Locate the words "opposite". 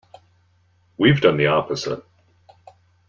1.45-2.03